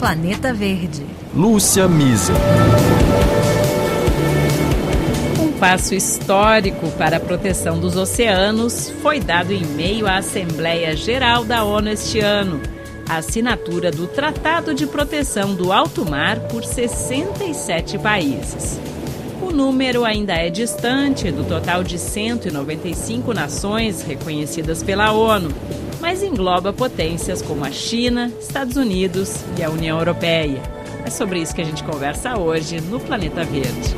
[0.00, 1.04] Planeta Verde.
[1.34, 2.32] Lúcia Misa.
[5.38, 11.44] Um passo histórico para a proteção dos oceanos foi dado em meio à Assembleia Geral
[11.44, 12.62] da ONU este ano.
[13.06, 18.80] A assinatura do Tratado de Proteção do Alto Mar por 67 países.
[19.42, 25.50] O número ainda é distante do total de 195 nações reconhecidas pela ONU,
[26.00, 30.60] mas engloba potências como a China, Estados Unidos e a União Europeia.
[31.04, 33.94] É sobre isso que a gente conversa hoje no Planeta Verde.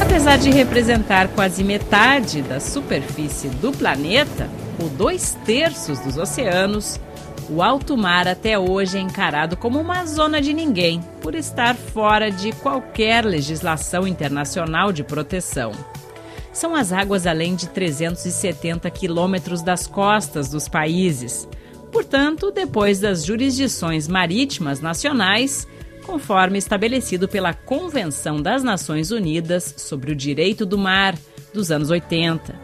[0.00, 4.48] Apesar de representar quase metade da superfície do planeta,
[4.80, 7.00] ou dois terços dos oceanos,
[7.50, 12.30] o alto mar até hoje é encarado como uma zona de ninguém, por estar fora
[12.30, 15.72] de qualquer legislação internacional de proteção.
[16.58, 21.48] São as águas além de 370 quilômetros das costas dos países.
[21.92, 25.68] Portanto, depois das jurisdições marítimas nacionais,
[26.04, 31.16] conforme estabelecido pela Convenção das Nações Unidas sobre o Direito do Mar,
[31.54, 32.60] dos anos 80.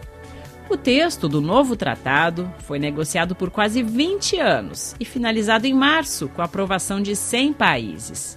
[0.69, 6.29] O texto do novo tratado foi negociado por quase 20 anos e finalizado em março
[6.31, 8.37] com a aprovação de 100 países.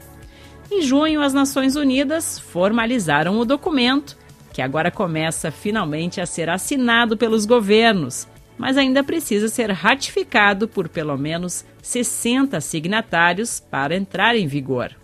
[0.70, 4.16] Em junho, as Nações Unidas formalizaram o documento,
[4.54, 10.90] que agora começa finalmente a ser assinado pelos governos, mas ainda precisa ser ratificado por
[10.90, 14.96] pelo menos 60 signatários para entrar em vigor.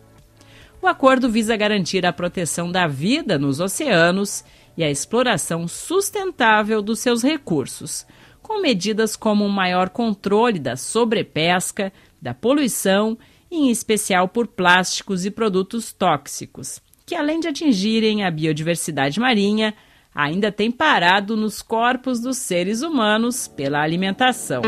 [0.81, 4.43] O acordo visa garantir a proteção da vida nos oceanos
[4.75, 8.05] e a exploração sustentável dos seus recursos,
[8.41, 13.17] com medidas como um maior controle da sobrepesca, da poluição,
[13.49, 19.73] em especial por plásticos e produtos tóxicos, que além de atingirem a biodiversidade marinha,
[20.13, 24.61] ainda têm parado nos corpos dos seres humanos pela alimentação.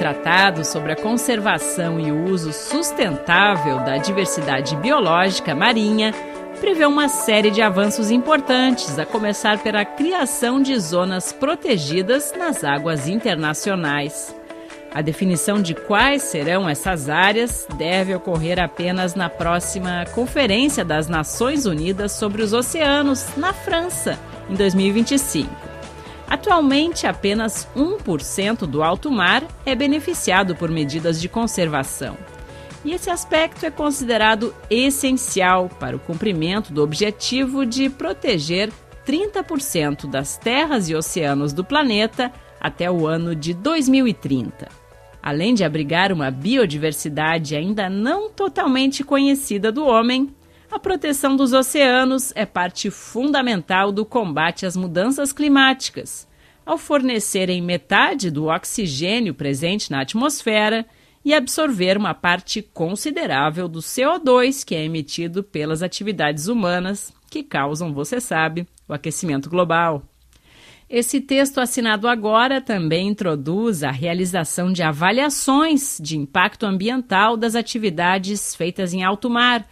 [0.00, 6.14] Tratado sobre a Conservação e o Uso Sustentável da Diversidade Biológica Marinha
[6.60, 13.08] prevê uma série de avanços importantes, a começar pela criação de zonas protegidas nas águas
[13.08, 14.34] internacionais.
[14.92, 21.64] A definição de quais serão essas áreas deve ocorrer apenas na próxima Conferência das Nações
[21.64, 24.18] Unidas sobre os Oceanos, na França,
[24.48, 25.48] em 2025.
[26.28, 32.16] Atualmente, apenas 1% do alto mar é beneficiado por medidas de conservação.
[32.84, 38.72] E esse aspecto é considerado essencial para o cumprimento do objetivo de proteger
[39.06, 44.68] 30% das terras e oceanos do planeta até o ano de 2030.
[45.22, 50.34] Além de abrigar uma biodiversidade ainda não totalmente conhecida do homem,
[50.70, 56.26] a proteção dos oceanos é parte fundamental do combate às mudanças climáticas,
[56.64, 60.86] ao fornecerem metade do oxigênio presente na atmosfera
[61.24, 67.92] e absorver uma parte considerável do CO2 que é emitido pelas atividades humanas que causam,
[67.92, 70.02] você sabe, o aquecimento global.
[70.88, 78.54] Esse texto assinado agora também introduz a realização de avaliações de impacto ambiental das atividades
[78.54, 79.66] feitas em alto mar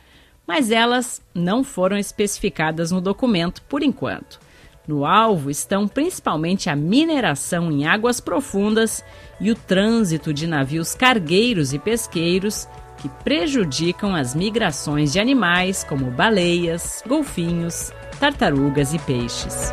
[0.49, 4.41] mas elas não foram especificadas no documento por enquanto.
[4.89, 9.05] No alvo estão principalmente a mineração em águas profundas
[9.39, 12.67] e o trânsito de navios cargueiros e pesqueiros
[12.97, 19.71] que prejudicam as migrações de animais como baleias, golfinhos, tartarugas e peixes.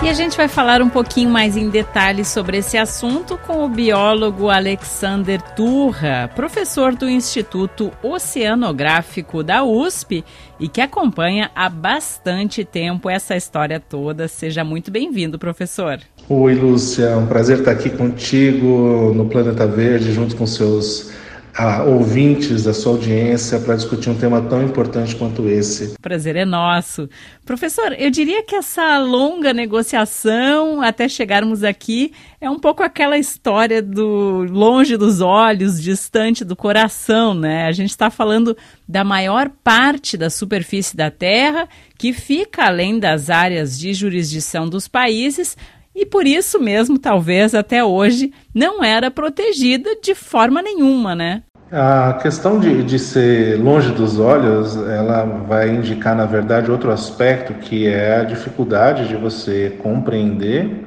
[0.00, 3.68] E a gente vai falar um pouquinho mais em detalhes sobre esse assunto com o
[3.68, 10.24] biólogo Alexander Turra, professor do Instituto Oceanográfico da USP
[10.60, 14.28] e que acompanha há bastante tempo essa história toda.
[14.28, 15.98] Seja muito bem-vindo, professor.
[16.28, 21.10] Oi, Lúcia, é um prazer estar aqui contigo no Planeta Verde, junto com seus
[21.54, 25.94] a ouvintes da sua audiência para discutir um tema tão importante quanto esse.
[26.00, 27.08] Prazer é nosso.
[27.44, 33.82] Professor, eu diria que essa longa negociação até chegarmos aqui é um pouco aquela história
[33.82, 37.66] do longe dos olhos, distante do coração, né?
[37.66, 38.56] A gente está falando
[38.86, 41.68] da maior parte da superfície da Terra
[41.98, 45.56] que fica além das áreas de jurisdição dos países,
[46.00, 51.42] e por isso mesmo, talvez até hoje, não era protegida de forma nenhuma, né?
[51.72, 57.52] A questão de, de ser longe dos olhos, ela vai indicar, na verdade, outro aspecto
[57.54, 60.86] que é a dificuldade de você compreender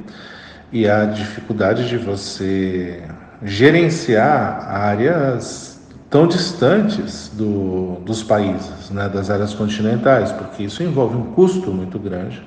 [0.72, 3.04] e a dificuldade de você
[3.44, 5.72] gerenciar áreas
[6.10, 12.00] tão distantes do, dos países, né, das áreas continentais, porque isso envolve um custo muito
[12.00, 12.42] grande,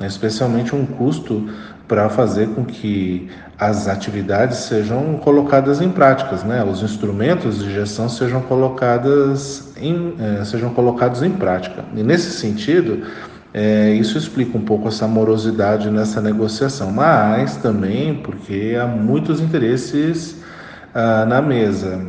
[0.00, 1.48] né, especialmente um custo
[1.88, 6.62] para fazer com que as atividades sejam colocadas em práticas, né?
[6.62, 11.84] Os instrumentos de gestão sejam colocadas em, eh, sejam colocados em prática.
[11.96, 13.02] E nesse sentido,
[13.52, 20.36] é, isso explica um pouco essa morosidade nessa negociação, mas também porque há muitos interesses
[20.94, 22.00] ah, na mesa.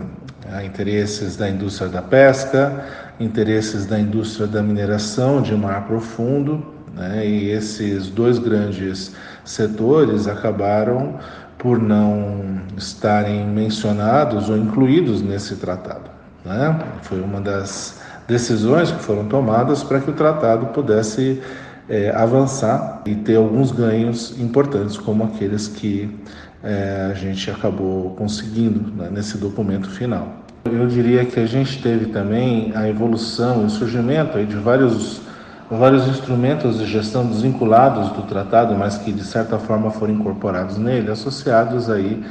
[0.51, 2.83] Há interesses da indústria da pesca,
[3.19, 6.65] interesses da indústria da mineração de mar profundo,
[6.99, 7.25] né?
[7.25, 9.15] e esses dois grandes
[9.45, 11.15] setores acabaram
[11.57, 16.09] por não estarem mencionados ou incluídos nesse tratado.
[16.45, 16.79] Né?
[17.01, 21.41] Foi uma das decisões que foram tomadas para que o tratado pudesse
[21.89, 26.15] é, avançar e ter alguns ganhos importantes, como aqueles que
[26.63, 30.45] é, a gente acabou conseguindo né, nesse documento final.
[30.65, 35.21] Eu diria que a gente teve também a evolução e o surgimento de vários,
[35.69, 41.11] vários instrumentos de gestão desvinculados do tratado, mas que de certa forma foram incorporados nele,
[41.11, 42.23] associados aí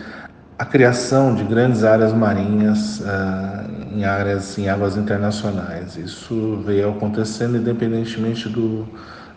[0.59, 5.97] à criação de grandes áreas marinhas uh, em áreas em águas internacionais.
[5.97, 8.89] Isso veio acontecendo independentemente do,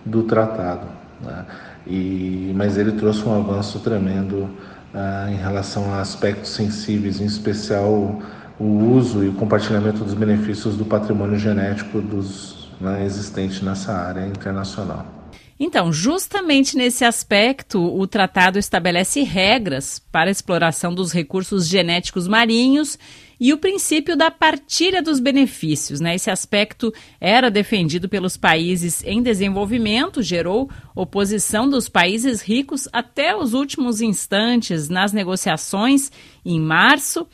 [0.03, 0.87] do tratado.
[1.23, 1.45] Né?
[1.85, 4.49] E, mas ele trouxe um avanço tremendo
[4.93, 8.19] ah, em relação a aspectos sensíveis, em especial
[8.59, 14.25] o uso e o compartilhamento dos benefícios do patrimônio genético dos né, existente nessa área
[14.25, 15.21] internacional.
[15.63, 22.97] Então, justamente nesse aspecto, o tratado estabelece regras para a exploração dos recursos genéticos marinhos
[23.39, 25.99] e o princípio da partilha dos benefícios.
[25.99, 26.15] Né?
[26.15, 33.53] Esse aspecto era defendido pelos países em desenvolvimento, gerou oposição dos países ricos até os
[33.53, 36.11] últimos instantes nas negociações
[36.43, 37.27] em março.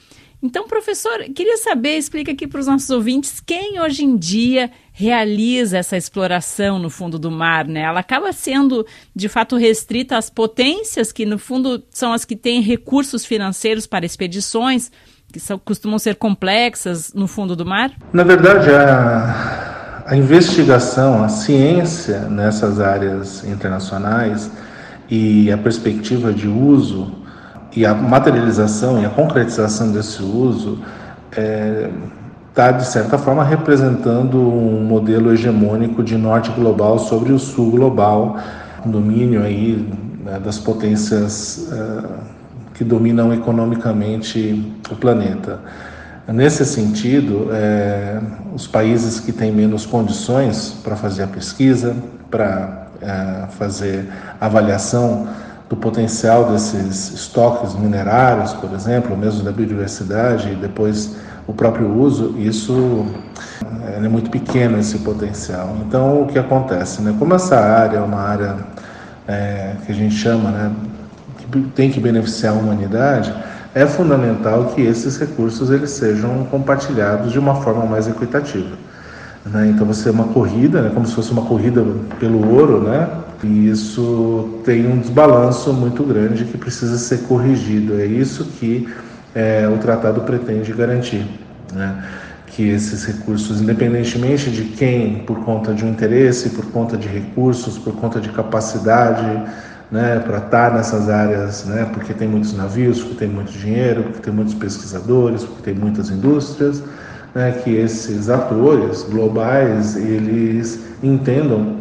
[0.43, 5.77] Então, professor, queria saber, explica aqui para os nossos ouvintes, quem hoje em dia realiza
[5.77, 7.81] essa exploração no fundo do mar, né?
[7.81, 8.83] Ela acaba sendo,
[9.15, 14.07] de fato, restrita às potências, que no fundo são as que têm recursos financeiros para
[14.07, 14.91] expedições,
[15.31, 17.91] que são, costumam ser complexas no fundo do mar?
[18.11, 24.49] Na verdade, a, a investigação, a ciência nessas áreas internacionais
[25.07, 27.23] e a perspectiva de uso
[27.75, 30.79] e a materialização e a concretização desse uso
[31.33, 31.87] é,
[32.57, 38.37] tá, de certa forma, representando um modelo hegemônico de norte global sobre o sul global,
[38.83, 39.87] domínio aí
[40.25, 42.15] né, das potências uh,
[42.73, 45.59] que dominam economicamente o planeta.
[46.27, 48.19] Nesse sentido, é,
[48.53, 51.95] os países que têm menos condições para fazer a pesquisa,
[52.29, 54.09] para é, fazer
[54.41, 55.27] avaliação
[55.69, 61.15] do potencial desses estoques minerários, por exemplo, mesmo da biodiversidade, e depois
[61.47, 63.05] o próprio uso, isso
[63.85, 65.77] é, é muito pequeno esse potencial.
[65.87, 67.01] Então, o que acontece?
[67.01, 67.15] Né?
[67.17, 68.57] Como essa área é uma área
[69.27, 70.71] é, que a gente chama né,
[71.73, 73.33] tem que beneficiar a humanidade,
[73.73, 78.75] é fundamental que esses recursos eles sejam compartilhados de uma forma mais equitativa.
[79.45, 79.71] Né?
[79.73, 80.91] Então você é uma corrida, né?
[80.93, 81.85] como se fosse uma corrida
[82.19, 83.07] pelo ouro, né?
[83.43, 87.99] E isso tem um desbalanço muito grande que precisa ser corrigido.
[87.99, 88.87] É isso que
[89.35, 91.25] é, o tratado pretende garantir,
[91.73, 92.03] né?
[92.47, 97.77] Que esses recursos, independentemente de quem, por conta de um interesse, por conta de recursos,
[97.77, 99.43] por conta de capacidade,
[99.91, 104.19] né, para estar nessas áreas, né, porque tem muitos navios, porque tem muito dinheiro, porque
[104.19, 106.83] tem muitos pesquisadores, porque tem muitas indústrias,
[107.33, 111.77] né, que esses atores globais eles entendam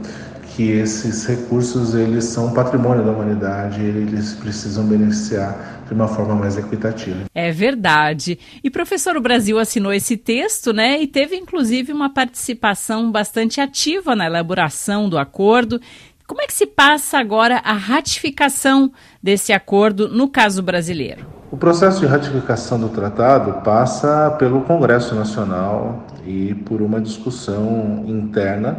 [0.54, 6.59] que esses recursos eles são patrimônio da humanidade, eles precisam beneficiar de uma forma mais
[6.59, 7.25] equitativa.
[7.35, 8.38] É verdade.
[8.62, 14.16] E professor, o Brasil assinou esse texto, né, e teve inclusive uma participação bastante ativa
[14.16, 15.81] na elaboração do acordo.
[16.26, 18.90] Como é que se passa agora a ratificação
[19.23, 21.25] desse acordo no caso brasileiro?
[21.50, 28.76] O processo de ratificação do tratado passa pelo Congresso Nacional e por uma discussão interna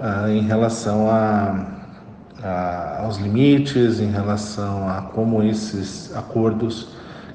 [0.00, 1.75] ah, em relação a,
[2.42, 6.88] a, aos limites, em relação a como esses acordos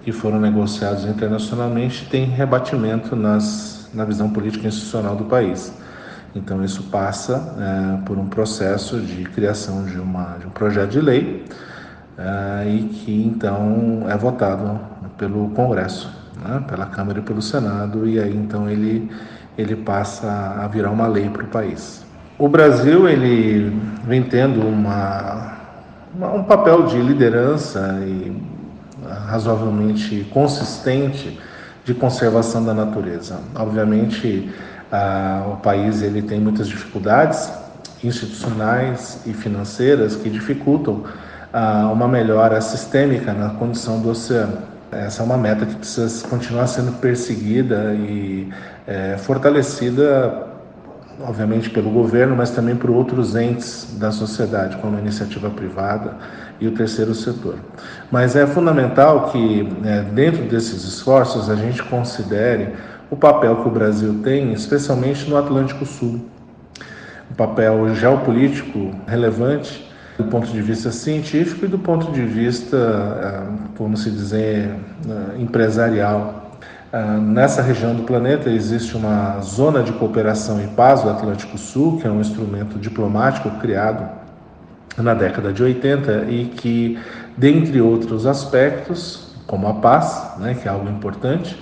[0.03, 5.73] que foram negociados internacionalmente têm rebatimento nas, na visão política institucional do país.
[6.33, 11.01] Então, isso passa é, por um processo de criação de, uma, de um projeto de
[11.01, 11.45] lei
[12.17, 14.79] é, e que então é votado
[15.17, 16.09] pelo Congresso,
[16.41, 19.11] né, pela Câmara e pelo Senado, e aí então ele,
[19.57, 20.27] ele passa
[20.61, 22.05] a virar uma lei para o país.
[22.41, 23.71] O Brasil ele
[24.03, 25.57] vem tendo uma,
[26.13, 28.35] uma, um papel de liderança e
[29.27, 31.51] razoavelmente consistente de
[31.83, 33.39] de conservação da natureza.
[33.55, 34.49] Obviamente,
[34.91, 37.51] ah, o país ele tem muitas dificuldades
[38.03, 41.03] institucionais e financeiras que dificultam
[41.51, 44.57] ah, uma melhora sistêmica na condição do oceano.
[44.91, 48.49] Essa é uma meta que precisa continuar sendo perseguida e
[48.85, 50.50] é, fortalecida,
[51.19, 56.15] obviamente, pelo governo, mas também por outros entes da sociedade, como a iniciativa privada
[56.59, 57.55] e o terceiro setor.
[58.11, 62.69] Mas é fundamental que, é, dentro desses esforços, a gente considere
[63.09, 66.21] o papel que o Brasil tem, especialmente no Atlântico Sul.
[67.29, 73.97] Um papel geopolítico relevante do ponto de vista científico e do ponto de vista, como
[73.97, 74.75] se dizer,
[75.37, 76.40] empresarial.
[77.21, 82.05] Nessa região do planeta existe uma zona de cooperação e paz do Atlântico Sul, que
[82.05, 84.09] é um instrumento diplomático criado
[84.97, 86.99] na década de 80 e que,
[87.37, 91.57] dentre outros aspectos, como a paz, né, que é algo importante,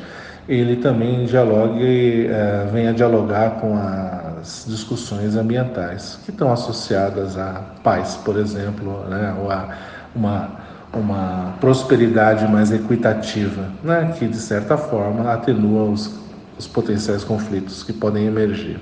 [0.48, 8.18] ele também dialogue, é, venha dialogar com as discussões ambientais que estão associadas à paz,
[8.18, 9.70] por exemplo, né, ou a
[10.16, 10.59] uma,
[10.94, 16.20] uma prosperidade mais equitativa, né, que de certa forma atenua os,
[16.58, 18.80] os potenciais conflitos que podem emergir.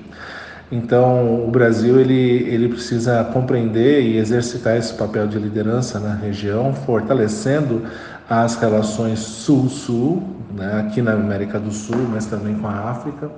[0.71, 6.73] Então, o Brasil ele, ele precisa compreender e exercitar esse papel de liderança na região,
[6.73, 7.83] fortalecendo
[8.29, 10.23] as relações Sul-Sul,
[10.53, 13.31] né, aqui na América do Sul, mas também com a África,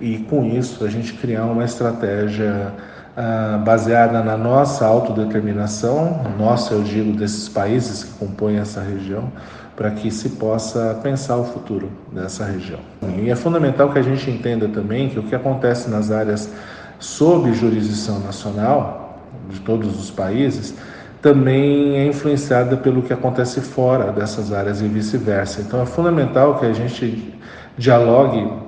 [0.00, 2.72] e com isso a gente criar uma estratégia
[3.18, 9.32] uh, baseada na nossa autodeterminação, nossa, eu digo, desses países que compõem essa região,
[9.74, 12.80] para que se possa pensar o futuro dessa região.
[13.18, 16.52] E é fundamental que a gente entenda também que o que acontece nas áreas
[16.98, 20.74] sob jurisdição nacional de todos os países
[21.22, 25.60] também é influenciada pelo que acontece fora dessas áreas e vice-versa.
[25.60, 27.34] Então é fundamental que a gente
[27.76, 28.67] dialogue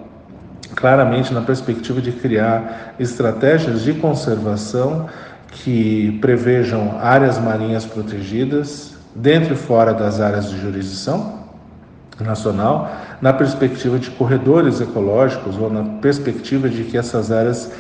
[0.81, 5.09] claramente na perspectiva de criar estratégias de conservação
[5.49, 11.41] que prevejam áreas marinhas protegidas, dentro e fora das áreas de jurisdição
[12.21, 17.71] nacional, na perspectiva de corredores ecológicos ou na perspectiva de que essas áreas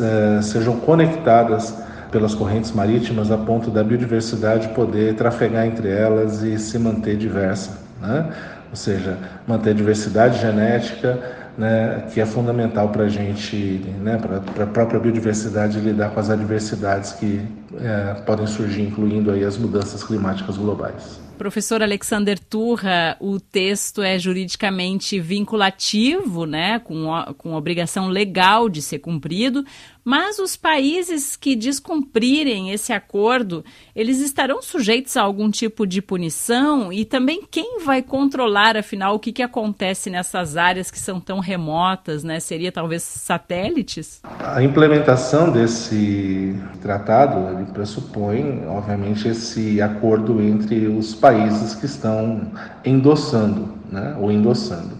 [0.00, 1.74] eh, sejam conectadas
[2.10, 7.78] pelas correntes marítimas a ponto da biodiversidade poder trafegar entre elas e se manter diversa,
[8.00, 8.30] né?
[8.70, 11.18] ou seja, manter diversidade genética,
[11.56, 13.56] né, que é fundamental para a gente,
[14.00, 17.40] né, para a própria biodiversidade lidar com as adversidades que
[17.80, 21.23] é, podem surgir, incluindo aí as mudanças climáticas globais.
[21.36, 29.00] Professor Alexander Turra, o texto é juridicamente vinculativo, né, com, com obrigação legal de ser
[29.00, 29.64] cumprido,
[30.04, 33.64] mas os países que descumprirem esse acordo,
[33.96, 39.18] eles estarão sujeitos a algum tipo de punição e também quem vai controlar, afinal, o
[39.18, 42.38] que, que acontece nessas áreas que são tão remotas, né?
[42.38, 44.20] Seria talvez satélites?
[44.38, 52.42] A implementação desse tratado pressupõe, obviamente, esse acordo entre os países que estão
[52.84, 54.14] endossando, né?
[54.20, 54.90] Ou endossando.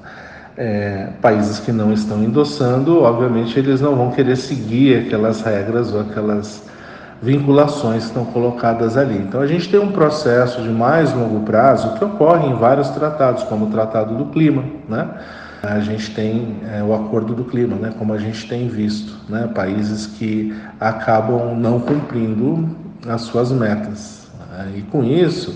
[0.57, 6.00] É, países que não estão endossando, obviamente, eles não vão querer seguir aquelas regras ou
[6.00, 6.64] aquelas
[7.21, 9.19] vinculações que estão colocadas ali.
[9.19, 13.43] Então, a gente tem um processo de mais longo prazo que ocorre em vários tratados,
[13.43, 15.07] como o Tratado do Clima, né?
[15.62, 17.93] A gente tem é, o Acordo do Clima, né?
[17.99, 19.50] Como a gente tem visto, né?
[19.54, 22.75] Países que acabam não cumprindo
[23.07, 24.26] as suas metas.
[24.50, 24.76] Né?
[24.76, 25.54] E com isso,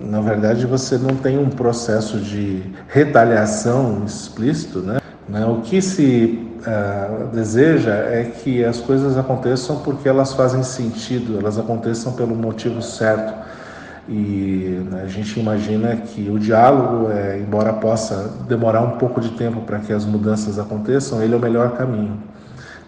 [0.00, 5.00] na verdade, você não tem um processo de retaliação explícito, né?
[5.28, 5.44] né?
[5.44, 11.58] O que se uh, deseja é que as coisas aconteçam porque elas fazem sentido, elas
[11.58, 13.42] aconteçam pelo motivo certo.
[14.08, 19.30] E né, a gente imagina que o diálogo, é, embora possa demorar um pouco de
[19.30, 22.20] tempo para que as mudanças aconteçam, ele é o melhor caminho.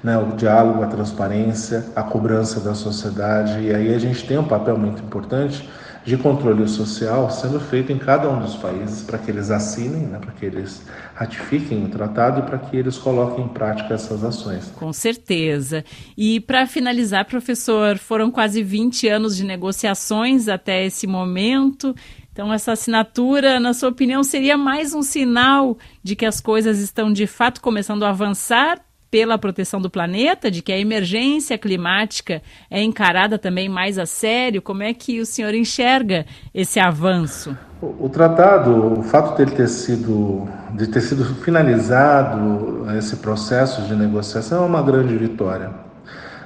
[0.02, 0.18] Né?
[0.18, 4.76] O diálogo, a transparência, a cobrança da sociedade, e aí a gente tem um papel
[4.76, 5.68] muito importante
[6.04, 10.18] de controle social sendo feito em cada um dos países para que eles assinem, né,
[10.18, 14.70] para que eles ratifiquem o tratado e para que eles coloquem em prática essas ações.
[14.76, 15.84] Com certeza.
[16.16, 21.94] E para finalizar, professor, foram quase 20 anos de negociações até esse momento.
[22.32, 27.12] Então, essa assinatura, na sua opinião, seria mais um sinal de que as coisas estão
[27.12, 28.80] de fato começando a avançar
[29.14, 34.60] pela proteção do planeta, de que a emergência climática é encarada também mais a sério?
[34.60, 37.56] Como é que o senhor enxerga esse avanço?
[37.80, 43.94] O, o tratado, o fato de ter sido de ter sido finalizado esse processo de
[43.94, 45.70] negociação é uma grande vitória.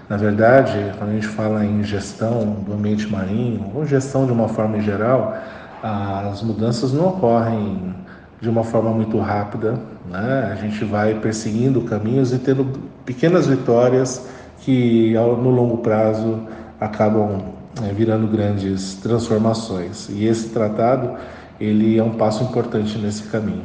[0.07, 4.47] Na verdade, quando a gente fala em gestão do ambiente marinho, ou gestão de uma
[4.47, 5.39] forma geral,
[5.83, 7.95] as mudanças não ocorrem
[8.41, 9.79] de uma forma muito rápida.
[10.09, 10.51] Né?
[10.53, 12.67] A gente vai perseguindo caminhos e tendo
[13.05, 14.29] pequenas vitórias
[14.61, 16.41] que no longo prazo
[16.81, 17.43] acabam
[17.83, 20.09] é, virando grandes transformações.
[20.09, 21.17] E esse tratado
[21.61, 23.65] ele é um passo importante nesse caminho.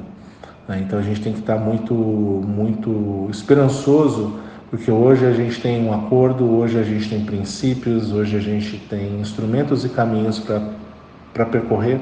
[0.68, 0.84] Né?
[0.86, 4.40] Então a gente tem que estar muito, muito esperançoso,
[4.70, 8.78] porque hoje a gente tem um acordo, hoje a gente tem princípios, hoje a gente
[8.90, 12.00] tem instrumentos e caminhos para percorrer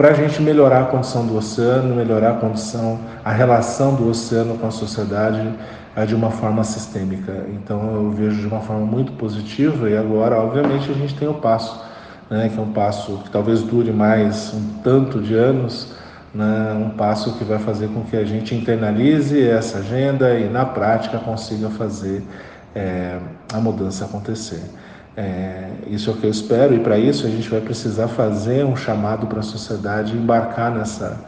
[0.00, 4.56] para a gente melhorar a condição do oceano, melhorar a condição, a relação do oceano
[4.56, 5.46] com a sociedade
[6.08, 7.44] de uma forma sistêmica.
[7.52, 11.34] Então eu vejo de uma forma muito positiva e agora, obviamente, a gente tem o
[11.34, 11.84] passo,
[12.30, 15.92] né, que é um passo que talvez dure mais um tanto de anos,
[16.34, 20.64] né, um passo que vai fazer com que a gente internalize essa agenda e na
[20.64, 22.22] prática consiga fazer
[22.74, 23.18] é,
[23.52, 24.62] a mudança acontecer.
[25.20, 28.64] É, isso é o que eu espero, e para isso a gente vai precisar fazer
[28.64, 31.20] um chamado para a sociedade embarcar nessa,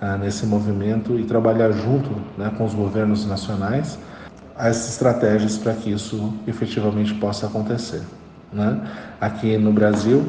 [0.00, 3.98] uh, nesse movimento e trabalhar junto né, com os governos nacionais
[4.56, 8.02] as estratégias para que isso efetivamente possa acontecer.
[8.52, 8.78] Né?
[9.20, 10.22] Aqui no Brasil,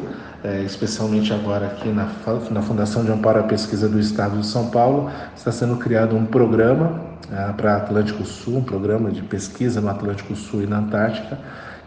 [0.43, 2.07] é, especialmente agora aqui na,
[2.49, 6.25] na Fundação de Amparo à Pesquisa do Estado de São Paulo, está sendo criado um
[6.25, 7.01] programa
[7.31, 11.37] é, para Atlântico Sul, um programa de pesquisa no Atlântico Sul e na Antártica,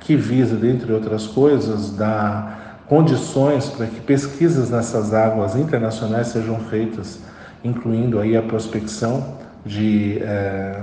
[0.05, 7.21] que visa, dentre outras coisas, dar condições para que pesquisas nessas águas internacionais sejam feitas,
[7.65, 10.83] incluindo aí a prospecção de é,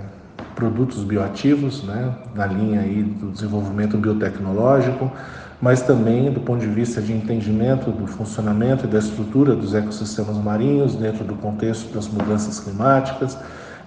[0.56, 5.12] produtos bioativos, né, na linha aí do desenvolvimento biotecnológico,
[5.62, 10.38] mas também do ponto de vista de entendimento do funcionamento e da estrutura dos ecossistemas
[10.38, 13.38] marinhos dentro do contexto das mudanças climáticas,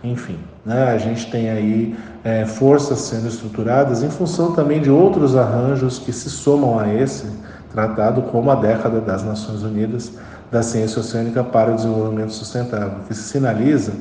[0.04, 5.34] enfim, né, a gente tem aí é, forças sendo estruturadas em função também de outros
[5.34, 7.26] arranjos que se somam a esse
[7.72, 10.12] tratado, como a década das Nações Unidas
[10.52, 13.92] da Ciência Oceânica para o Desenvolvimento Sustentável, que se sinaliza,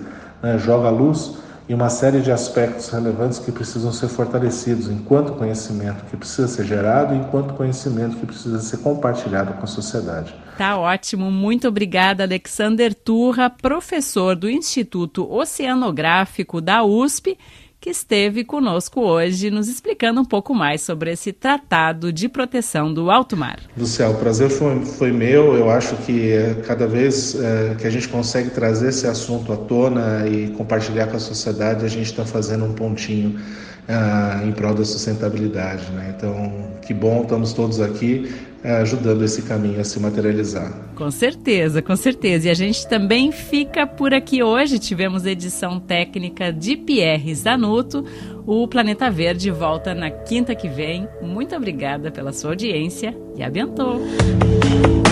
[0.42, 6.04] né, joga luz e uma série de aspectos relevantes que precisam ser fortalecidos, enquanto conhecimento
[6.06, 10.36] que precisa ser gerado, enquanto conhecimento que precisa ser compartilhado com a sociedade.
[10.58, 17.38] Tá ótimo, muito obrigada, Alexander Turra, professor do Instituto Oceanográfico da USP
[17.84, 23.12] que esteve conosco hoje, nos explicando um pouco mais sobre esse tratado de proteção do
[23.12, 23.60] alto mar.
[23.78, 25.54] Luciano, o prazer foi, foi meu.
[25.54, 29.58] Eu acho que é, cada vez é, que a gente consegue trazer esse assunto à
[29.58, 33.38] tona e compartilhar com a sociedade, a gente está fazendo um pontinho
[33.88, 35.90] é, em prol da sustentabilidade.
[35.92, 36.14] Né?
[36.18, 38.32] Então, que bom, estamos todos aqui
[38.64, 40.72] é, ajudando esse caminho a se materializar.
[40.96, 42.48] Com certeza, com certeza.
[42.48, 44.80] E a gente também fica por aqui hoje.
[44.80, 48.06] Tivemos edição técnica de Pierre Zanuto.
[48.46, 51.08] O Planeta Verde volta na quinta que vem.
[51.22, 55.03] Muito obrigada pela sua audiência e abençoe.